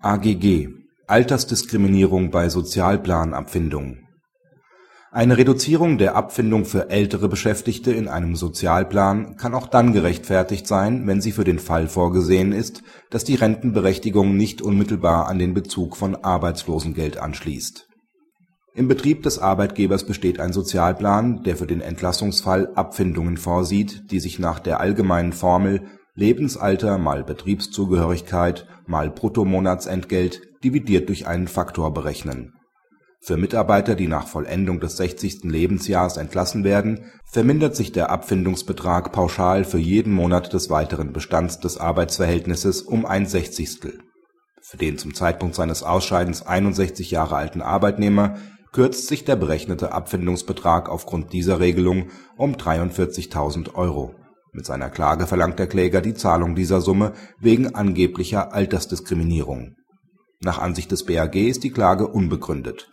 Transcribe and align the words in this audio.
AGG 0.00 0.68
Altersdiskriminierung 1.08 2.30
bei 2.30 2.48
Sozialplan-Abfindungen 2.48 4.06
Eine 5.10 5.36
Reduzierung 5.36 5.98
der 5.98 6.14
Abfindung 6.14 6.66
für 6.66 6.88
ältere 6.88 7.28
Beschäftigte 7.28 7.90
in 7.90 8.06
einem 8.06 8.36
Sozialplan 8.36 9.34
kann 9.34 9.56
auch 9.56 9.66
dann 9.66 9.92
gerechtfertigt 9.92 10.68
sein, 10.68 11.08
wenn 11.08 11.20
sie 11.20 11.32
für 11.32 11.42
den 11.42 11.58
Fall 11.58 11.88
vorgesehen 11.88 12.52
ist, 12.52 12.84
dass 13.10 13.24
die 13.24 13.34
Rentenberechtigung 13.34 14.36
nicht 14.36 14.62
unmittelbar 14.62 15.26
an 15.26 15.40
den 15.40 15.52
Bezug 15.52 15.96
von 15.96 16.14
Arbeitslosengeld 16.14 17.18
anschließt. 17.18 17.88
Im 18.74 18.86
Betrieb 18.86 19.24
des 19.24 19.40
Arbeitgebers 19.40 20.04
besteht 20.04 20.38
ein 20.38 20.52
Sozialplan, 20.52 21.42
der 21.42 21.56
für 21.56 21.66
den 21.66 21.80
Entlassungsfall 21.80 22.70
Abfindungen 22.76 23.36
vorsieht, 23.36 24.12
die 24.12 24.20
sich 24.20 24.38
nach 24.38 24.60
der 24.60 24.78
allgemeinen 24.78 25.32
Formel 25.32 25.88
Lebensalter 26.18 26.98
mal 26.98 27.22
Betriebszugehörigkeit 27.22 28.66
mal 28.88 29.08
Bruttomonatsentgelt 29.08 30.40
dividiert 30.64 31.08
durch 31.08 31.28
einen 31.28 31.46
Faktor 31.46 31.94
berechnen. 31.94 32.54
Für 33.20 33.36
Mitarbeiter, 33.36 33.94
die 33.94 34.08
nach 34.08 34.26
Vollendung 34.26 34.80
des 34.80 34.96
60. 34.96 35.44
Lebensjahres 35.44 36.16
entlassen 36.16 36.64
werden, 36.64 37.04
vermindert 37.24 37.76
sich 37.76 37.92
der 37.92 38.10
Abfindungsbetrag 38.10 39.12
pauschal 39.12 39.62
für 39.62 39.78
jeden 39.78 40.12
Monat 40.12 40.52
des 40.52 40.70
weiteren 40.70 41.12
Bestands 41.12 41.60
des 41.60 41.78
Arbeitsverhältnisses 41.78 42.82
um 42.82 43.06
ein 43.06 43.26
Sechzigstel. 43.26 44.00
Für 44.60 44.76
den 44.76 44.98
zum 44.98 45.14
Zeitpunkt 45.14 45.54
seines 45.54 45.84
Ausscheidens 45.84 46.44
61 46.44 47.12
Jahre 47.12 47.36
alten 47.36 47.62
Arbeitnehmer 47.62 48.38
kürzt 48.72 49.06
sich 49.06 49.24
der 49.24 49.36
berechnete 49.36 49.92
Abfindungsbetrag 49.92 50.88
aufgrund 50.88 51.32
dieser 51.32 51.60
Regelung 51.60 52.08
um 52.36 52.56
43.000 52.56 53.76
Euro 53.76 54.16
mit 54.52 54.66
seiner 54.66 54.90
Klage 54.90 55.26
verlangt 55.26 55.58
der 55.58 55.66
Kläger 55.66 56.00
die 56.00 56.14
Zahlung 56.14 56.54
dieser 56.54 56.80
Summe 56.80 57.12
wegen 57.40 57.74
angeblicher 57.74 58.52
Altersdiskriminierung. 58.52 59.76
Nach 60.40 60.58
Ansicht 60.58 60.90
des 60.92 61.04
BAG 61.04 61.34
ist 61.34 61.64
die 61.64 61.70
Klage 61.70 62.06
unbegründet. 62.06 62.88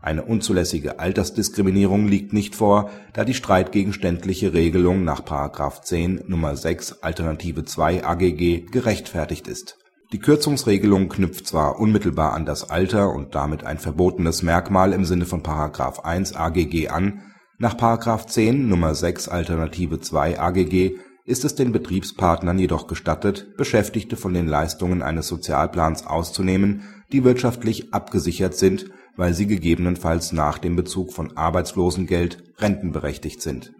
Eine 0.00 0.24
unzulässige 0.24 1.00
Altersdiskriminierung 1.00 2.06
liegt 2.06 2.32
nicht 2.32 2.54
vor, 2.54 2.90
da 3.12 3.24
die 3.24 3.34
streitgegenständliche 3.34 4.52
Regelung 4.52 5.04
nach§ 5.04 5.22
10 5.82 6.18
Nr. 6.28 6.56
6 6.56 7.02
Alternative 7.02 7.64
2 7.64 8.04
AGG 8.04 8.66
gerechtfertigt 8.70 9.48
ist. 9.48 9.76
Die 10.12 10.20
Kürzungsregelung 10.20 11.08
knüpft 11.08 11.46
zwar 11.46 11.78
unmittelbar 11.78 12.32
an 12.32 12.46
das 12.46 12.70
Alter 12.70 13.10
und 13.10 13.34
damit 13.34 13.64
ein 13.64 13.78
verbotenes 13.78 14.42
Merkmal 14.42 14.92
im 14.92 15.04
Sinne 15.04 15.26
von§ 15.26 15.42
1 16.00 16.34
AGG 16.34 16.88
an 16.88 17.22
nach§ 17.58 17.74
10 18.26 18.70
Nr. 18.70 18.94
6 18.94 19.28
Alternative 19.28 20.00
2 20.00 20.38
AGG 20.38 20.92
ist 21.24 21.44
es 21.44 21.56
den 21.56 21.72
Betriebspartnern 21.72 22.58
jedoch 22.58 22.86
gestattet, 22.86 23.56
Beschäftigte 23.56 24.16
von 24.16 24.32
den 24.32 24.46
Leistungen 24.46 25.02
eines 25.02 25.26
Sozialplans 25.26 26.06
auszunehmen, 26.06 26.84
die 27.12 27.24
wirtschaftlich 27.24 27.92
abgesichert 27.92 28.54
sind, 28.54 28.90
weil 29.16 29.34
sie 29.34 29.46
gegebenenfalls 29.46 30.32
nach 30.32 30.58
dem 30.58 30.76
Bezug 30.76 31.12
von 31.12 31.36
Arbeitslosengeld 31.36 32.44
rentenberechtigt 32.58 33.42
sind. 33.42 33.72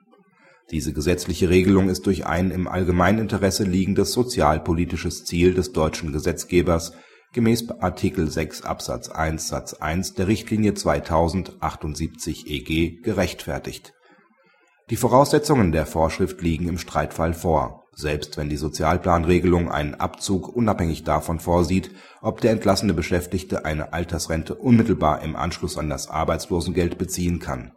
Diese 0.70 0.92
gesetzliche 0.92 1.48
Regelung 1.48 1.89
ist 1.89 2.05
durch 2.07 2.27
ein 2.27 2.51
im 2.51 2.69
Allgemeininteresse 2.69 3.65
liegendes 3.65 4.13
sozialpolitisches 4.13 5.25
Ziel 5.25 5.55
des 5.55 5.73
deutschen 5.73 6.13
Gesetzgebers 6.13 6.92
gemäß 7.33 7.69
Artikel 7.81 8.31
6 8.31 8.62
Absatz 8.62 9.09
1 9.09 9.48
Satz 9.48 9.75
1 9.75 10.15
der 10.15 10.29
Richtlinie 10.29 10.73
2000/78/EG 10.73 13.03
gerechtfertigt. 13.03 13.95
Die 14.91 14.97
Voraussetzungen 14.97 15.73
der 15.73 15.87
Vorschrift 15.87 16.41
liegen 16.41 16.69
im 16.69 16.79
Streitfall 16.79 17.35
vor, 17.35 17.85
selbst 17.95 18.37
wenn 18.37 18.48
die 18.48 18.57
Sozialplanregelung 18.57 19.70
einen 19.70 19.95
Abzug 19.95 20.48
unabhängig 20.48 21.05
davon 21.05 21.41
vorsieht, 21.41 21.91
ob 22.23 22.41
der 22.41 22.53
entlassene 22.53 22.95
Beschäftigte 22.95 23.65
eine 23.65 23.92
Altersrente 23.92 24.55
unmittelbar 24.55 25.23
im 25.23 25.37
Anschluss 25.37 25.77
an 25.77 25.91
das 25.91 26.09
Arbeitslosengeld 26.09 26.97
beziehen 26.97 27.39
kann 27.39 27.73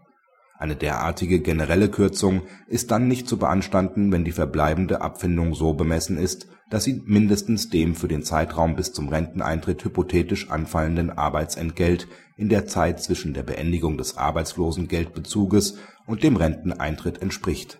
eine 0.62 0.76
derartige 0.76 1.40
generelle 1.40 1.90
Kürzung 1.90 2.44
ist 2.68 2.92
dann 2.92 3.08
nicht 3.08 3.28
zu 3.28 3.38
beanstanden, 3.38 4.12
wenn 4.12 4.24
die 4.24 4.32
verbleibende 4.32 5.02
Abfindung 5.02 5.56
so 5.56 5.74
bemessen 5.74 6.20
ist, 6.20 6.48
dass 6.72 6.86
sie 6.86 7.04
mindestens 7.06 7.70
dem 7.70 7.96
für 7.96 8.08
den 8.08 8.24
Zeitraum 8.24 8.76
bis 8.76 8.94
zum 8.94 9.10
Renteneintritt 9.10 9.84
hypothetisch 9.84 10.50
anfallenden 10.50 11.12
Arbeitsentgelt 11.12 12.08
in 12.38 12.48
der 12.50 12.66
Zeit 12.66 13.04
zwischen 13.04 13.34
der 13.34 13.44
Beendigung 13.44 13.98
des 13.98 14.18
Arbeitslosengeldbezuges 14.18 15.78
und 16.08 16.24
dem 16.24 16.38
Renteneintritt 16.38 17.22
entspricht. 17.22 17.80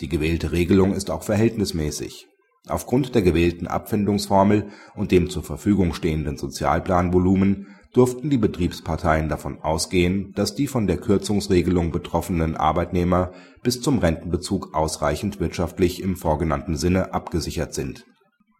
Die 0.00 0.08
gewählte 0.08 0.50
Regelung 0.50 0.92
ist 0.92 1.10
auch 1.10 1.22
verhältnismäßig. 1.22 2.26
Aufgrund 2.66 3.14
der 3.14 3.22
gewählten 3.22 3.68
Abfindungsformel 3.68 4.66
und 4.96 5.12
dem 5.12 5.30
zur 5.30 5.44
Verfügung 5.44 5.94
stehenden 5.94 6.36
Sozialplanvolumen 6.36 7.68
durften 7.92 8.30
die 8.30 8.38
Betriebsparteien 8.38 9.28
davon 9.28 9.60
ausgehen, 9.60 10.32
dass 10.34 10.54
die 10.54 10.66
von 10.66 10.86
der 10.86 10.96
Kürzungsregelung 10.96 11.90
betroffenen 11.92 12.56
Arbeitnehmer 12.56 13.32
bis 13.62 13.82
zum 13.82 13.98
Rentenbezug 13.98 14.74
ausreichend 14.74 15.40
wirtschaftlich 15.40 16.02
im 16.02 16.16
vorgenannten 16.16 16.76
Sinne 16.76 17.12
abgesichert 17.12 17.74
sind. 17.74 18.06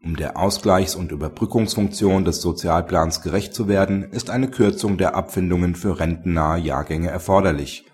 Um 0.04 0.16
der 0.16 0.36
Ausgleichs 0.36 0.96
und 0.96 1.12
Überbrückungsfunktion 1.12 2.24
des 2.24 2.42
Sozialplans 2.42 3.22
gerecht 3.22 3.54
zu 3.54 3.68
werden, 3.68 4.02
ist 4.02 4.30
eine 4.30 4.50
Kürzung 4.50 4.98
der 4.98 5.14
Abfindungen 5.14 5.76
für 5.76 5.98
rentennahe 5.98 6.58
Jahrgänge 6.58 7.08
erforderlich. 7.08 7.84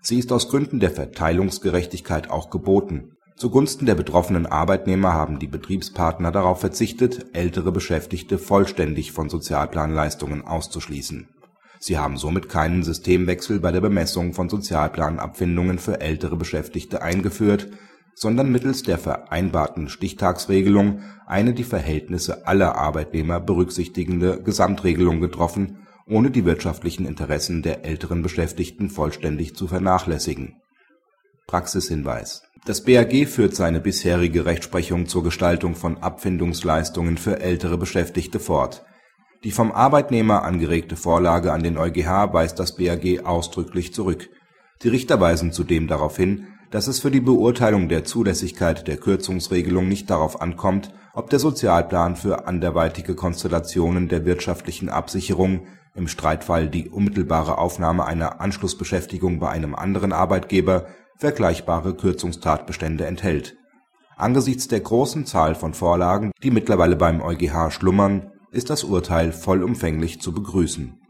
Sie 0.00 0.18
ist 0.18 0.30
aus 0.30 0.50
Gründen 0.50 0.78
der 0.78 0.90
Verteilungsgerechtigkeit 0.90 2.30
auch 2.30 2.50
geboten 2.50 3.14
Zugunsten 3.36 3.84
der 3.84 3.96
betroffenen 3.96 4.46
Arbeitnehmer 4.46 5.12
haben 5.12 5.40
die 5.40 5.48
Betriebspartner 5.48 6.30
darauf 6.30 6.60
verzichtet, 6.60 7.26
ältere 7.32 7.72
Beschäftigte 7.72 8.38
vollständig 8.38 9.10
von 9.10 9.28
Sozialplanleistungen 9.28 10.42
auszuschließen. 10.42 11.28
Sie 11.80 11.98
haben 11.98 12.16
somit 12.16 12.48
keinen 12.48 12.84
Systemwechsel 12.84 13.58
bei 13.58 13.72
der 13.72 13.80
Bemessung 13.80 14.34
von 14.34 14.48
Sozialplanabfindungen 14.48 15.80
für 15.80 16.00
ältere 16.00 16.36
Beschäftigte 16.36 17.02
eingeführt, 17.02 17.70
sondern 18.14 18.52
mittels 18.52 18.84
der 18.84 18.98
vereinbarten 18.98 19.88
Stichtagsregelung 19.88 21.00
eine 21.26 21.54
die 21.54 21.64
Verhältnisse 21.64 22.46
aller 22.46 22.76
Arbeitnehmer 22.76 23.40
berücksichtigende 23.40 24.40
Gesamtregelung 24.40 25.20
getroffen, 25.20 25.78
ohne 26.06 26.30
die 26.30 26.44
wirtschaftlichen 26.44 27.04
Interessen 27.04 27.62
der 27.62 27.84
älteren 27.84 28.22
Beschäftigten 28.22 28.90
vollständig 28.90 29.56
zu 29.56 29.66
vernachlässigen 29.66 30.60
Praxishinweis 31.46 32.42
Das 32.66 32.82
BAG 32.82 33.26
führt 33.26 33.54
seine 33.54 33.78
bisherige 33.78 34.46
Rechtsprechung 34.46 35.06
zur 35.06 35.22
Gestaltung 35.22 35.74
von 35.74 35.98
Abfindungsleistungen 35.98 37.18
für 37.18 37.40
ältere 37.40 37.76
Beschäftigte 37.76 38.40
fort. 38.40 38.86
Die 39.44 39.50
vom 39.50 39.70
Arbeitnehmer 39.70 40.44
angeregte 40.44 40.96
Vorlage 40.96 41.52
an 41.52 41.62
den 41.62 41.76
EuGH 41.76 42.32
weist 42.32 42.58
das 42.58 42.76
BAG 42.76 43.26
ausdrücklich 43.26 43.92
zurück. 43.92 44.30
Die 44.82 44.88
Richter 44.88 45.20
weisen 45.20 45.52
zudem 45.52 45.88
darauf 45.88 46.16
hin, 46.16 46.46
dass 46.70 46.86
es 46.86 47.00
für 47.00 47.10
die 47.10 47.20
Beurteilung 47.20 47.90
der 47.90 48.04
Zulässigkeit 48.04 48.88
der 48.88 48.96
Kürzungsregelung 48.96 49.86
nicht 49.86 50.08
darauf 50.08 50.40
ankommt, 50.40 50.90
ob 51.12 51.28
der 51.28 51.40
Sozialplan 51.40 52.16
für 52.16 52.48
anderweitige 52.48 53.14
Konstellationen 53.14 54.08
der 54.08 54.24
wirtschaftlichen 54.24 54.88
Absicherung 54.88 55.66
(im 55.94 56.08
Streitfall 56.08 56.70
die 56.70 56.88
unmittelbare 56.88 57.58
Aufnahme 57.58 58.06
einer 58.06 58.40
Anschlussbeschäftigung 58.40 59.38
bei 59.38 59.50
einem 59.50 59.74
anderen 59.74 60.14
Arbeitgeber 60.14 60.86
vergleichbare 61.16 61.94
Kürzungstatbestände 61.94 63.06
enthält. 63.06 63.56
Angesichts 64.16 64.68
der 64.68 64.80
großen 64.80 65.26
Zahl 65.26 65.54
von 65.54 65.74
Vorlagen, 65.74 66.30
die 66.42 66.50
mittlerweile 66.50 66.96
beim 66.96 67.20
EuGH 67.20 67.70
schlummern, 67.70 68.30
ist 68.50 68.70
das 68.70 68.84
Urteil 68.84 69.32
vollumfänglich 69.32 70.20
zu 70.20 70.32
begrüßen 70.32 71.00